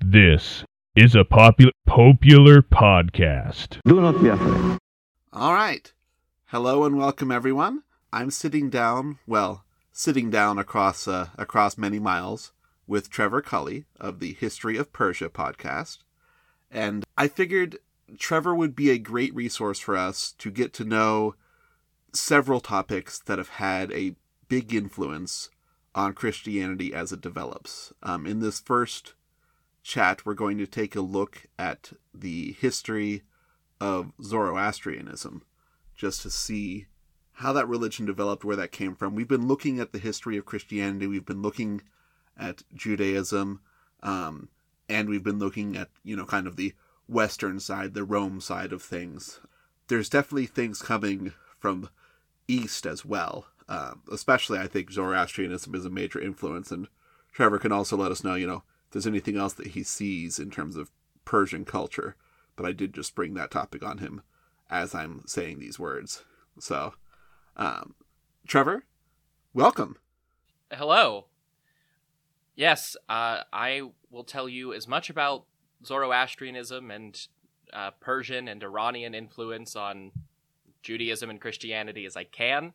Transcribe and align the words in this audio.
This 0.00 0.64
is 0.94 1.14
a 1.14 1.24
popular 1.24 1.72
popular 1.86 2.60
podcast. 2.60 3.78
Do 3.86 4.02
not 4.02 4.20
be 4.22 4.28
afraid. 4.28 4.78
All 5.32 5.54
right. 5.54 5.90
Hello 6.48 6.84
and 6.84 6.98
welcome, 6.98 7.32
everyone. 7.32 7.84
I'm 8.12 8.30
sitting 8.30 8.68
down, 8.68 9.18
well, 9.26 9.64
sitting 9.92 10.28
down 10.28 10.58
across 10.58 11.08
uh, 11.08 11.28
across 11.38 11.78
many 11.78 11.98
miles 11.98 12.52
with 12.86 13.08
Trevor 13.08 13.40
Culley 13.40 13.86
of 13.98 14.18
the 14.18 14.34
History 14.34 14.76
of 14.76 14.92
Persia 14.92 15.30
podcast, 15.30 16.00
and 16.70 17.06
I 17.16 17.28
figured 17.28 17.78
Trevor 18.18 18.54
would 18.54 18.76
be 18.76 18.90
a 18.90 18.98
great 18.98 19.34
resource 19.34 19.78
for 19.78 19.96
us 19.96 20.34
to 20.36 20.50
get 20.50 20.74
to 20.74 20.84
know 20.84 21.34
several 22.12 22.60
topics 22.60 23.18
that 23.20 23.38
have 23.38 23.48
had 23.50 23.90
a 23.92 24.16
big 24.50 24.74
influence 24.74 25.48
on 25.94 26.12
Christianity 26.12 26.92
as 26.92 27.12
it 27.12 27.22
develops. 27.22 27.92
Um, 28.02 28.26
in 28.26 28.40
this 28.40 28.60
first 28.60 29.14
chat, 29.82 30.26
we're 30.26 30.34
going 30.34 30.58
to 30.58 30.66
take 30.66 30.94
a 30.94 31.00
look 31.00 31.46
at 31.58 31.92
the 32.12 32.52
history 32.60 33.22
of 33.80 34.12
Zoroastrianism 34.22 35.42
just 35.96 36.22
to 36.22 36.30
see 36.30 36.86
how 37.34 37.52
that 37.54 37.68
religion 37.68 38.04
developed, 38.04 38.44
where 38.44 38.56
that 38.56 38.72
came 38.72 38.94
from. 38.94 39.14
We've 39.14 39.28
been 39.28 39.48
looking 39.48 39.78
at 39.78 39.92
the 39.92 39.98
history 39.98 40.36
of 40.36 40.44
Christianity, 40.44 41.06
we've 41.06 41.24
been 41.24 41.42
looking 41.42 41.82
at 42.36 42.62
Judaism, 42.74 43.60
um, 44.02 44.48
and 44.88 45.08
we've 45.08 45.24
been 45.24 45.38
looking 45.38 45.76
at, 45.76 45.88
you 46.02 46.16
know, 46.16 46.26
kind 46.26 46.46
of 46.46 46.56
the 46.56 46.74
Western 47.08 47.60
side, 47.60 47.94
the 47.94 48.04
Rome 48.04 48.40
side 48.40 48.72
of 48.72 48.82
things. 48.82 49.40
There's 49.86 50.08
definitely 50.08 50.46
things 50.46 50.82
coming 50.82 51.34
from 51.58 51.88
East 52.48 52.84
as 52.84 53.04
well. 53.04 53.46
Um, 53.70 54.02
especially, 54.10 54.58
I 54.58 54.66
think 54.66 54.90
Zoroastrianism 54.90 55.74
is 55.76 55.84
a 55.84 55.90
major 55.90 56.20
influence, 56.20 56.72
and 56.72 56.88
Trevor 57.32 57.60
can 57.60 57.70
also 57.70 57.96
let 57.96 58.10
us 58.10 58.24
know, 58.24 58.34
you 58.34 58.46
know, 58.46 58.64
if 58.86 58.90
there's 58.90 59.06
anything 59.06 59.36
else 59.36 59.52
that 59.54 59.68
he 59.68 59.84
sees 59.84 60.40
in 60.40 60.50
terms 60.50 60.76
of 60.76 60.90
Persian 61.24 61.64
culture. 61.64 62.16
But 62.56 62.66
I 62.66 62.72
did 62.72 62.92
just 62.92 63.14
bring 63.14 63.34
that 63.34 63.52
topic 63.52 63.84
on 63.84 63.98
him 63.98 64.22
as 64.68 64.92
I'm 64.92 65.22
saying 65.26 65.60
these 65.60 65.78
words. 65.78 66.24
So, 66.58 66.94
um, 67.56 67.94
Trevor, 68.46 68.84
welcome. 69.54 69.96
Hello. 70.72 71.26
Yes, 72.56 72.96
uh, 73.08 73.42
I 73.52 73.82
will 74.10 74.24
tell 74.24 74.48
you 74.48 74.74
as 74.74 74.88
much 74.88 75.10
about 75.10 75.44
Zoroastrianism 75.86 76.90
and 76.90 77.26
uh, 77.72 77.92
Persian 78.00 78.48
and 78.48 78.62
Iranian 78.64 79.14
influence 79.14 79.76
on 79.76 80.10
Judaism 80.82 81.30
and 81.30 81.40
Christianity 81.40 82.04
as 82.04 82.16
I 82.16 82.24
can. 82.24 82.72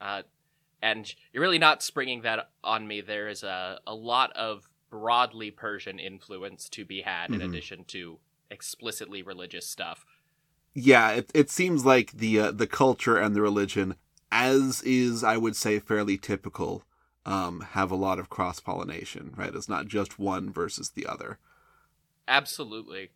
Uh, 0.00 0.22
and 0.82 1.14
you're 1.32 1.42
really 1.42 1.58
not 1.58 1.82
springing 1.82 2.22
that 2.22 2.50
on 2.64 2.86
me. 2.86 3.00
There 3.00 3.28
is 3.28 3.42
a, 3.42 3.80
a 3.86 3.94
lot 3.94 4.32
of 4.32 4.68
broadly 4.90 5.50
Persian 5.50 5.98
influence 5.98 6.68
to 6.70 6.84
be 6.84 7.02
had 7.02 7.30
Mhm. 7.30 7.34
in 7.36 7.42
addition 7.42 7.84
to 7.84 8.18
explicitly 8.50 9.22
religious 9.22 9.66
stuff. 9.68 10.04
Yeah, 10.74 11.10
it 11.10 11.30
it 11.34 11.50
seems 11.50 11.84
like 11.84 12.12
the 12.12 12.38
uh, 12.40 12.50
the 12.52 12.66
culture 12.66 13.16
and 13.16 13.34
the 13.34 13.42
religion, 13.42 13.96
as 14.32 14.82
is 14.82 15.22
I 15.22 15.36
would 15.36 15.56
say 15.56 15.78
fairly 15.80 16.16
typical, 16.16 16.84
um, 17.26 17.60
have 17.72 17.90
a 17.90 17.96
lot 17.96 18.18
of 18.18 18.30
cross 18.30 18.60
pollination. 18.60 19.34
Right, 19.36 19.54
it's 19.54 19.68
not 19.68 19.86
just 19.88 20.18
one 20.18 20.50
versus 20.52 20.90
the 20.90 21.06
other. 21.06 21.38
Absolutely. 22.26 23.10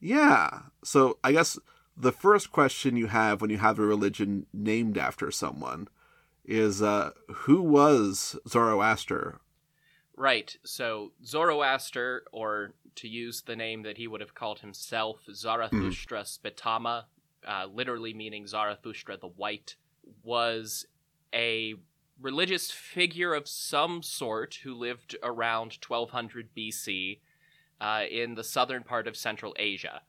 Yeah. 0.00 0.62
So 0.82 1.18
I 1.24 1.32
guess 1.32 1.58
the 1.96 2.12
first 2.12 2.50
question 2.50 2.96
you 2.96 3.06
have 3.06 3.40
when 3.40 3.50
you 3.50 3.58
have 3.58 3.78
a 3.78 3.82
religion 3.82 4.46
named 4.52 4.98
after 4.98 5.30
someone 5.30 5.88
is 6.44 6.82
uh, 6.82 7.10
who 7.28 7.62
was 7.62 8.36
Zoroaster? 8.48 9.40
Right. 10.16 10.56
So 10.64 11.12
Zoroaster, 11.24 12.24
or 12.32 12.74
to 12.96 13.08
use 13.08 13.42
the 13.42 13.56
name 13.56 13.82
that 13.82 13.96
he 13.96 14.06
would 14.06 14.20
have 14.20 14.34
called 14.34 14.60
himself, 14.60 15.20
Zarathustra 15.32 16.22
Spitama, 16.22 17.04
uh, 17.46 17.66
literally 17.72 18.14
meaning 18.14 18.46
Zarathustra 18.46 19.16
the 19.16 19.28
White, 19.28 19.76
was 20.22 20.86
a 21.32 21.74
religious 22.20 22.70
figure 22.70 23.34
of 23.34 23.48
some 23.48 24.02
sort 24.02 24.60
who 24.62 24.74
lived 24.74 25.16
around 25.22 25.78
1200 25.86 26.48
BC 26.56 27.18
uh, 27.80 28.04
in 28.08 28.34
the 28.34 28.44
southern 28.44 28.84
part 28.84 29.08
of 29.08 29.16
Central 29.16 29.54
Asia. 29.58 30.02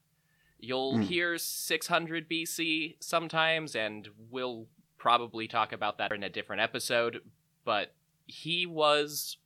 You'll 0.65 0.95
Hmm. 0.97 1.01
hear 1.03 1.37
600 1.37 2.27
BC 2.27 2.97
sometimes, 2.99 3.75
and 3.75 4.09
we'll 4.31 4.67
probably 4.97 5.47
talk 5.47 5.71
about 5.71 5.99
that 5.99 6.11
in 6.11 6.23
a 6.23 6.29
different 6.29 6.61
episode, 6.63 7.21
but 7.63 7.93
he 8.25 8.65
was 8.65 9.37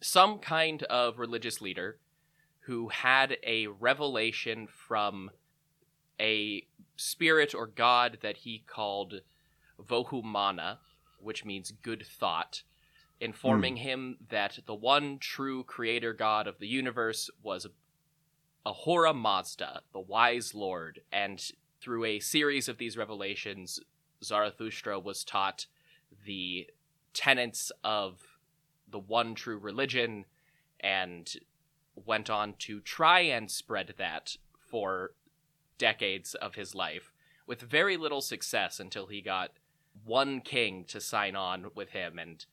some 0.00 0.38
kind 0.38 0.82
of 0.84 1.18
religious 1.18 1.60
leader 1.60 1.98
who 2.60 2.88
had 2.88 3.36
a 3.42 3.66
revelation 3.66 4.66
from 4.66 5.30
a 6.18 6.66
spirit 6.96 7.54
or 7.54 7.66
god 7.66 8.18
that 8.22 8.38
he 8.38 8.60
called 8.66 9.20
Vohumana, 9.78 10.78
which 11.18 11.44
means 11.44 11.70
good 11.70 12.06
thought, 12.06 12.62
informing 13.20 13.76
him 13.76 14.16
that 14.30 14.60
the 14.64 14.74
one 14.74 15.18
true 15.18 15.64
creator 15.64 16.14
god 16.14 16.46
of 16.46 16.58
the 16.58 16.66
universe 16.68 17.28
was 17.42 17.66
Ahura 18.66 19.14
Mazda, 19.14 19.82
the 19.92 20.00
wise 20.00 20.54
lord, 20.54 21.00
and 21.12 21.42
through 21.80 22.04
a 22.04 22.20
series 22.20 22.68
of 22.68 22.78
these 22.78 22.96
revelations, 22.96 23.80
Zarathustra 24.22 24.98
was 24.98 25.24
taught 25.24 25.66
the 26.26 26.68
tenets 27.14 27.72
of 27.82 28.20
the 28.88 28.98
one 28.98 29.34
true 29.34 29.58
religion 29.58 30.26
and 30.80 31.34
went 31.94 32.28
on 32.28 32.54
to 32.58 32.80
try 32.80 33.20
and 33.20 33.50
spread 33.50 33.94
that 33.98 34.36
for 34.58 35.12
decades 35.78 36.34
of 36.34 36.54
his 36.54 36.74
life 36.74 37.12
with 37.46 37.60
very 37.60 37.96
little 37.96 38.20
success 38.20 38.78
until 38.78 39.06
he 39.06 39.20
got 39.20 39.52
one 40.04 40.40
king 40.40 40.84
to 40.84 41.00
sign 41.00 41.34
on 41.34 41.66
with 41.74 41.90
him 41.90 42.18
and 42.18 42.46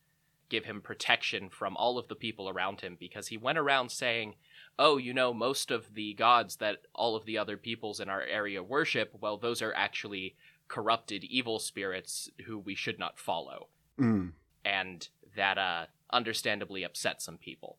give 0.50 0.66
him 0.66 0.81
protection 0.81 1.50
from 1.50 1.75
all 1.78 1.97
of 1.97 2.08
the 2.08 2.16
people 2.16 2.50
around 2.50 2.81
him 2.81 2.97
because 3.00 3.28
he 3.28 3.38
went 3.38 3.58
around 3.58 3.91
saying, 3.91 4.35
Oh, 4.80 4.97
you 4.97 5.13
know, 5.13 5.34
most 5.34 5.72
of 5.72 5.96
the 5.96 6.13
gods 6.13 6.58
that 6.58 6.84
all 6.94 7.16
of 7.16 7.25
the 7.25 7.38
other 7.38 7.58
peoples 7.58 8.00
in 8.00 8.09
our 8.09 8.22
area 8.22 8.62
worship, 8.62 9.12
well, 9.19 9.38
those 9.38 9.62
are 9.62 9.74
actually 9.75 10.36
corrupted 10.68 11.24
evil 11.24 11.57
spirits 11.57 12.30
who 12.46 12.59
we 12.59 12.75
should 12.75 13.00
not 13.00 13.18
follow. 13.18 13.68
Mm. 14.00 14.34
And 14.63 15.07
that 15.36 15.57
uh 15.57 15.86
understandably 16.12 16.84
upset 16.84 17.22
some 17.22 17.38
people. 17.38 17.78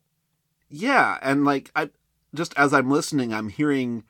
Yeah, 0.68 1.18
and 1.22 1.44
like 1.44 1.70
I 1.74 1.90
just 2.34 2.52
as 2.56 2.74
I'm 2.74 2.90
listening, 2.90 3.32
I'm 3.32 3.48
hearing 3.48 4.04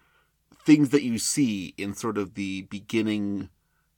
things 0.65 0.91
that 0.91 1.03
you 1.03 1.19
see 1.19 1.75
in 1.79 1.95
sort 1.95 2.19
of 2.19 2.35
the 2.35 2.63
beginning, 2.63 3.49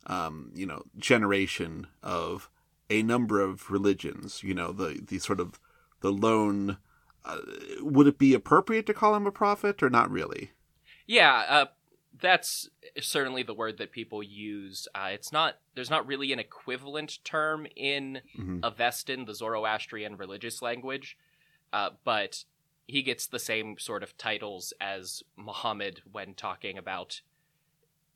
um, 0.06 0.52
you 0.54 0.66
know, 0.66 0.82
generation 0.98 1.86
of 2.02 2.50
a 2.90 3.02
number 3.02 3.40
of 3.40 3.70
religions. 3.70 4.42
You 4.42 4.54
know, 4.54 4.72
the 4.72 5.00
the 5.06 5.18
sort 5.18 5.40
of 5.40 5.58
the 6.00 6.12
lone. 6.12 6.76
Uh, 7.24 7.36
would 7.82 8.06
it 8.06 8.18
be 8.18 8.32
appropriate 8.32 8.86
to 8.86 8.94
call 8.94 9.14
him 9.14 9.26
a 9.26 9.30
prophet 9.32 9.82
or 9.82 9.90
not 9.90 10.10
really? 10.10 10.52
Yeah, 11.06 11.44
uh, 11.48 11.66
that's 12.18 12.70
certainly 12.98 13.42
the 13.42 13.52
word 13.52 13.76
that 13.76 13.92
people 13.92 14.22
use. 14.22 14.88
Uh, 14.94 15.10
it's 15.12 15.30
not 15.30 15.56
there's 15.74 15.90
not 15.90 16.06
really 16.06 16.32
an 16.32 16.38
equivalent 16.38 17.18
term 17.24 17.66
in 17.76 18.22
Mhm. 18.38 18.60
Avestan, 18.60 19.26
the 19.26 19.34
Zoroastrian 19.34 20.16
religious 20.16 20.62
language, 20.62 21.18
uh, 21.74 21.90
but 22.04 22.44
he 22.86 23.02
gets 23.02 23.26
the 23.26 23.38
same 23.38 23.78
sort 23.78 24.02
of 24.02 24.16
titles 24.16 24.72
as 24.80 25.22
Muhammad 25.36 26.02
when 26.10 26.34
talking 26.34 26.78
about 26.78 27.20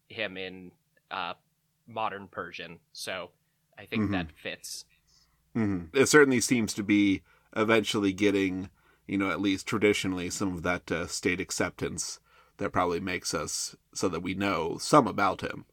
him 0.09 0.37
in 0.37 0.73
uh, 1.11 1.35
modern 1.87 2.27
Persian. 2.27 2.81
So 2.93 3.31
I 3.79 3.87
think 3.87 4.05
Mhm. 4.05 4.11
that 4.13 4.33
fits. 4.33 4.85
hmm 5.55 5.85
It 5.93 6.07
certainly 6.07 6.41
seems 6.41 6.75
to 6.75 6.83
be 6.83 7.23
eventually 7.57 8.13
getting, 8.13 8.71
you 9.07 9.19
know, 9.19 9.31
at 9.31 9.41
least 9.41 9.67
traditionally, 9.67 10.31
some 10.31 10.53
of 10.55 10.63
that 10.63 10.91
uh, 10.91 11.07
state 11.07 11.41
acceptance 11.41 12.19
that 12.57 12.71
probably 12.71 13.01
makes 13.01 13.35
us 13.35 13.77
so 13.93 14.09
that 14.09 14.21
we 14.23 14.35
know 14.35 14.79
some 14.79 15.07
about 15.07 15.41
him. 15.43 15.65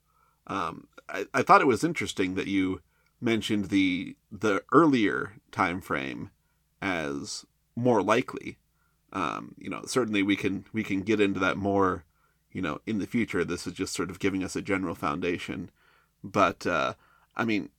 Um, 0.48 0.88
I, 1.10 1.26
I 1.34 1.42
thought 1.42 1.62
it 1.62 1.68
was 1.68 1.84
interesting 1.84 2.36
that 2.36 2.48
you 2.48 2.82
mentioned 3.20 3.66
the 3.66 4.16
the 4.32 4.64
earlier 4.72 5.34
time 5.52 5.82
frame 5.82 6.32
as 6.82 7.46
more 7.76 8.02
likely. 8.02 8.58
Um, 9.14 9.56
you 9.58 9.70
know, 9.70 9.84
certainly 9.86 10.24
we 10.24 10.36
can 10.36 10.66
we 10.74 10.84
can 10.84 11.02
get 11.02 11.20
into 11.20 11.40
that 11.40 11.58
more, 11.58 12.04
you 12.52 12.62
know, 12.62 12.80
in 12.86 13.00
the 13.00 13.08
future. 13.08 13.44
This 13.44 13.68
is 13.68 13.74
just 13.74 13.94
sort 13.94 14.10
of 14.10 14.20
giving 14.20 14.44
us 14.44 14.56
a 14.56 14.62
general 14.62 14.96
foundation. 14.96 15.70
But 16.24 16.66
uh, 16.66 16.94
I 17.36 17.46
mean, 17.46 17.70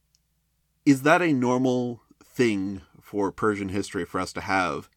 is 0.84 1.02
that 1.02 1.23
a 1.23 1.32
normal 1.32 2.02
thing 2.23 2.82
for 3.00 3.31
Persian 3.31 3.69
history 3.69 4.05
for 4.05 4.20
us 4.20 4.32
to 4.32 4.40
have 4.40 4.88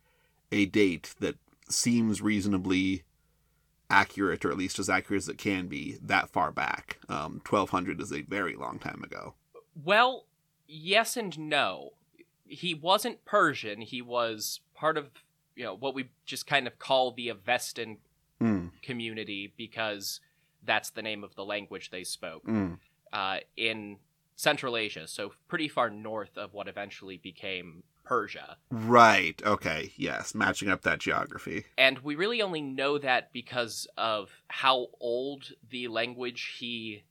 a 0.51 0.65
date 0.65 1.15
that 1.19 1.35
seems 1.69 2.21
reasonably 2.21 3.03
accurate, 3.89 4.45
or 4.45 4.51
at 4.51 4.57
least 4.57 4.79
as 4.79 4.89
accurate 4.89 5.23
as 5.23 5.29
it 5.29 5.37
can 5.37 5.67
be, 5.67 5.97
that 6.01 6.29
far 6.29 6.51
back? 6.51 6.97
Um, 7.09 7.41
1200 7.47 8.01
is 8.01 8.11
a 8.11 8.21
very 8.21 8.55
long 8.55 8.79
time 8.79 9.03
ago. 9.03 9.33
Well, 9.83 10.25
yes 10.67 11.17
and 11.17 11.37
no. 11.37 11.91
He 12.47 12.73
wasn't 12.73 13.25
Persian. 13.25 13.81
He 13.81 14.01
was 14.01 14.61
part 14.75 14.97
of 14.97 15.09
you 15.55 15.63
know 15.63 15.73
what 15.73 15.95
we 15.95 16.09
just 16.25 16.45
kind 16.45 16.67
of 16.67 16.77
call 16.79 17.11
the 17.11 17.29
Avestan 17.29 17.97
Mm, 18.41 18.71
community 18.81 19.53
because 19.55 20.19
that's 20.65 20.89
the 20.89 21.01
name 21.01 21.23
of 21.23 21.35
the 21.35 21.45
language 21.45 21.89
they 21.89 22.03
spoke 22.03 22.45
mm. 22.45 22.77
uh, 23.13 23.37
in 23.55 23.95
Central 24.35 24.75
Asia, 24.77 25.07
so 25.07 25.33
pretty 25.47 25.67
far 25.67 25.89
north 25.89 26.37
of 26.37 26.53
what 26.53 26.67
eventually 26.67 27.17
became 27.17 27.83
Persia. 28.03 28.57
Right. 28.69 29.41
Okay. 29.43 29.93
Yes. 29.95 30.35
Matching 30.35 30.69
up 30.69 30.83
that 30.83 30.99
geography. 30.99 31.65
And 31.77 31.99
we 31.99 32.15
really 32.15 32.41
only 32.41 32.61
know 32.61 32.97
that 32.99 33.33
because 33.33 33.87
of 33.97 34.31
how 34.49 34.87
old 34.99 35.53
the 35.67 35.87
language 35.87 36.57
he 36.59 37.03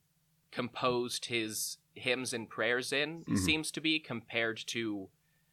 composed 0.52 1.24
his 1.26 1.78
hymns 1.94 2.32
and 2.32 2.48
prayers 2.48 2.92
in 2.92 3.24
Mhm. 3.24 3.38
seems 3.38 3.70
to 3.72 3.80
be 3.80 3.98
compared 3.98 4.58
to 4.68 5.08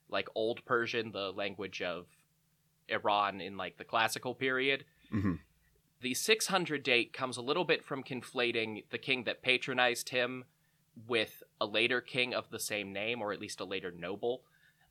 like 0.10 0.28
Old 0.36 0.64
Persian, 0.66 1.12
the 1.12 1.32
language 1.32 1.82
of 1.82 2.08
Iran 2.90 3.40
in 3.42 3.56
like 3.58 3.78
the 3.78 3.86
classical 3.86 4.36
period. 4.36 4.86
Mhm. 5.12 5.40
The 6.02 6.14
600 6.14 6.84
date 6.84 7.14
comes 7.14 7.38
a 7.38 7.42
little 7.42 7.64
bit 7.64 7.84
from 7.84 8.04
conflating 8.04 8.88
the 8.90 8.98
king 8.98 9.24
that 9.24 9.42
patronized 9.42 10.10
him 10.10 10.46
with 11.08 11.42
a 11.62 11.66
later 11.66 12.02
king 12.02 12.34
of 12.34 12.50
the 12.50 12.60
same 12.60 12.92
name, 12.92 13.22
or 13.22 13.32
at 13.32 13.40
least 13.40 13.62
a 13.62 13.66
later 13.66 13.92
noble 13.92 14.44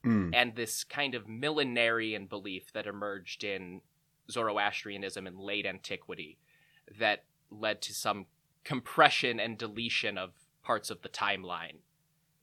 Mm. 0.02 0.30
and 0.32 0.54
this 0.56 0.82
kind 0.82 1.14
of 1.14 1.26
millenarian 1.26 2.26
belief 2.26 2.72
that 2.72 2.86
emerged 2.86 3.44
in 3.44 3.82
Zoroastrianism 4.30 5.26
in 5.26 5.36
late 5.38 5.66
antiquity 5.66 6.38
that 6.98 7.24
led 7.50 7.82
to 7.82 7.92
some 7.92 8.24
compression 8.64 9.38
and 9.38 9.58
deletion 9.58 10.16
of 10.16 10.30
parts 10.62 10.88
of 10.88 11.02
the 11.02 11.10
timeline 11.10 11.80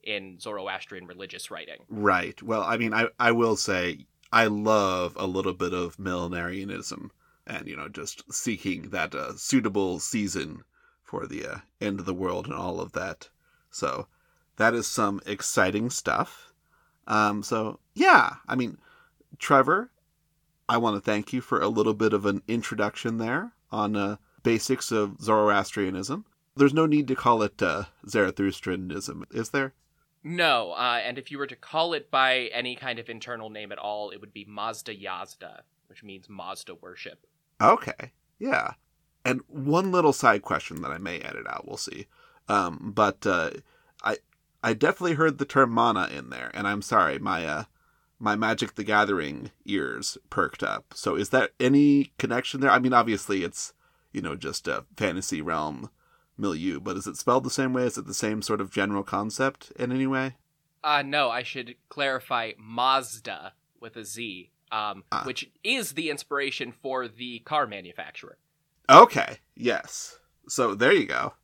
in 0.04 0.38
Zoroastrian 0.38 1.06
religious 1.08 1.50
writing. 1.50 1.84
Right. 1.88 2.40
Well, 2.42 2.62
I 2.62 2.76
mean, 2.76 2.94
I 2.94 3.08
I 3.18 3.32
will 3.32 3.56
say 3.56 4.06
I 4.32 4.46
love 4.46 5.14
a 5.16 5.26
little 5.26 5.54
bit 5.54 5.72
of 5.74 5.96
millenarianism, 5.96 7.10
and 7.44 7.66
you 7.66 7.74
know, 7.76 7.88
just 7.88 8.32
seeking 8.32 8.90
that 8.90 9.16
uh, 9.16 9.32
suitable 9.36 9.98
season 9.98 10.62
for 11.02 11.26
the 11.26 11.44
uh, 11.44 11.56
end 11.80 11.98
of 11.98 12.06
the 12.06 12.14
world 12.14 12.44
and 12.46 12.54
all 12.54 12.80
of 12.80 12.92
that. 12.92 13.30
So 13.70 14.06
that 14.58 14.74
is 14.74 14.86
some 14.86 15.20
exciting 15.26 15.90
stuff. 15.90 16.52
Um. 17.06 17.42
So 17.42 17.80
yeah, 17.94 18.34
I 18.46 18.54
mean, 18.54 18.78
Trevor, 19.38 19.90
I 20.68 20.76
want 20.76 20.96
to 20.96 21.00
thank 21.00 21.32
you 21.32 21.40
for 21.40 21.60
a 21.60 21.68
little 21.68 21.94
bit 21.94 22.12
of 22.12 22.26
an 22.26 22.42
introduction 22.46 23.18
there 23.18 23.52
on 23.72 23.96
uh, 23.96 24.16
basics 24.42 24.92
of 24.92 25.20
Zoroastrianism. 25.20 26.24
There's 26.56 26.74
no 26.74 26.86
need 26.86 27.08
to 27.08 27.14
call 27.14 27.42
it 27.42 27.62
uh, 27.62 27.84
Zarathustrianism, 28.06 29.24
is 29.30 29.50
there? 29.50 29.74
No, 30.24 30.72
uh, 30.72 31.00
and 31.04 31.16
if 31.16 31.30
you 31.30 31.38
were 31.38 31.46
to 31.46 31.56
call 31.56 31.94
it 31.94 32.10
by 32.10 32.50
any 32.52 32.74
kind 32.74 32.98
of 32.98 33.08
internal 33.08 33.50
name 33.50 33.70
at 33.72 33.78
all, 33.78 34.10
it 34.10 34.20
would 34.20 34.32
be 34.32 34.44
Mazda 34.44 34.94
Yazda, 34.96 35.60
which 35.86 36.02
means 36.02 36.28
Mazda 36.28 36.74
worship. 36.74 37.26
Okay. 37.60 38.12
Yeah. 38.38 38.72
And 39.24 39.40
one 39.46 39.92
little 39.92 40.12
side 40.12 40.42
question 40.42 40.82
that 40.82 40.90
I 40.90 40.98
may 40.98 41.20
edit 41.20 41.46
out, 41.48 41.66
we'll 41.66 41.76
see. 41.76 42.06
Um, 42.48 42.92
but 42.94 43.26
uh, 43.26 43.50
I 44.62 44.74
definitely 44.74 45.14
heard 45.14 45.38
the 45.38 45.44
term 45.44 45.70
mana 45.70 46.08
in 46.08 46.30
there, 46.30 46.50
and 46.54 46.66
I'm 46.66 46.82
sorry, 46.82 47.18
my 47.18 47.46
uh, 47.46 47.64
my 48.18 48.34
Magic 48.34 48.74
the 48.74 48.84
Gathering 48.84 49.50
ears 49.64 50.18
perked 50.30 50.62
up. 50.62 50.92
So 50.94 51.14
is 51.14 51.28
that 51.30 51.50
any 51.60 52.12
connection 52.18 52.60
there? 52.60 52.70
I 52.70 52.78
mean, 52.78 52.92
obviously 52.92 53.44
it's 53.44 53.72
you 54.12 54.20
know 54.20 54.34
just 54.34 54.66
a 54.66 54.84
fantasy 54.96 55.40
realm 55.40 55.90
milieu, 56.36 56.80
but 56.80 56.96
is 56.96 57.06
it 57.06 57.16
spelled 57.16 57.44
the 57.44 57.50
same 57.50 57.72
way? 57.72 57.84
Is 57.84 57.98
it 57.98 58.06
the 58.06 58.14
same 58.14 58.42
sort 58.42 58.60
of 58.60 58.70
general 58.70 59.02
concept 59.02 59.72
in 59.76 59.92
any 59.92 60.06
way? 60.06 60.36
Uh, 60.82 61.02
no, 61.02 61.28
I 61.30 61.42
should 61.42 61.74
clarify 61.88 62.52
Mazda 62.58 63.52
with 63.80 63.96
a 63.96 64.04
Z, 64.04 64.50
um, 64.70 65.02
Ah. 65.10 65.22
which 65.24 65.50
is 65.64 65.92
the 65.92 66.10
inspiration 66.10 66.72
for 66.72 67.08
the 67.08 67.40
car 67.40 67.66
manufacturer. 67.66 68.38
Okay. 68.88 69.38
Yes. 69.56 70.18
So 70.48 70.74
there 70.74 70.92
you 70.92 71.06
go. 71.06 71.34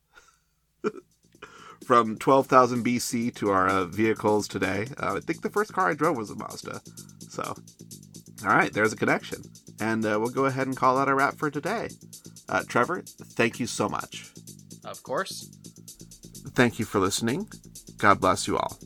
From 1.85 2.17
12,000 2.17 2.85
BC 2.85 3.35
to 3.37 3.51
our 3.51 3.69
uh, 3.69 3.85
vehicles 3.85 4.49
today, 4.49 4.87
uh, 4.99 5.17
I 5.17 5.21
think 5.21 5.43
the 5.43 5.51
first 5.51 5.73
car 5.73 5.91
I 5.91 5.95
drove 5.95 6.17
was 6.17 6.31
a 6.31 6.35
Mazda. 6.35 6.81
So, 7.29 7.43
all 8.43 8.55
right, 8.55 8.73
there's 8.73 8.93
a 8.93 8.97
connection. 8.97 9.43
And 9.81 10.05
uh, 10.07 10.19
we'll 10.19 10.31
go 10.31 10.47
ahead 10.47 10.67
and 10.67 10.77
call 10.77 10.97
that 10.97 11.09
a 11.09 11.15
wrap 11.15 11.37
for 11.37 11.51
today. 11.51 11.91
Uh, 12.49 12.63
Trevor, 12.67 13.03
thank 13.07 13.61
you 13.61 13.67
so 13.67 13.89
much. 13.89 14.31
Of 14.85 15.03
course. 15.03 15.51
Thank 16.55 16.79
you 16.79 16.85
for 16.85 17.01
listening. 17.01 17.49
God 17.99 18.21
bless 18.21 18.47
you 18.47 18.57
all. 18.57 18.79